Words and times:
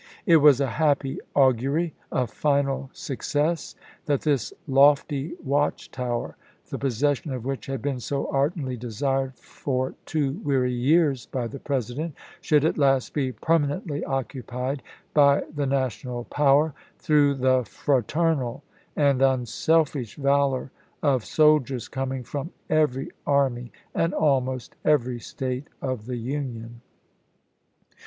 It 0.25 0.37
was 0.37 0.59
a 0.59 0.65
happy 0.81 1.19
augury 1.35 1.93
of 2.11 2.31
final 2.31 2.89
success 2.91 3.75
that 4.07 4.21
this 4.21 4.51
lofty 4.67 5.33
watchtower, 5.43 6.37
the 6.71 6.79
pos 6.79 6.95
session 6.97 7.31
of 7.31 7.45
which 7.45 7.67
had 7.67 7.83
been 7.83 7.99
so 7.99 8.25
ardently 8.31 8.75
desired 8.75 9.35
for 9.37 9.93
two 10.07 10.41
weary 10.43 10.73
years 10.73 11.27
by 11.27 11.45
the 11.45 11.59
President, 11.59 12.15
should 12.41 12.65
at 12.65 12.79
last 12.79 13.13
be 13.13 13.31
permanently 13.31 14.03
occupied 14.03 14.81
by 15.13 15.43
the 15.53 15.67
National 15.67 16.23
power, 16.23 16.73
through 16.97 17.35
the 17.35 17.63
fraternal 17.63 18.63
and 18.95 19.21
unselfish 19.21 20.15
valor 20.15 20.71
of 21.03 21.23
soldiers 21.25 21.87
coming 21.87 22.23
from 22.23 22.49
every 22.71 23.11
Army 23.27 23.71
and 23.93 24.15
almost 24.15 24.75
every 24.83 25.19
State 25.19 25.67
of 25.79 26.07
the 26.07 26.17
Union. 26.17 26.81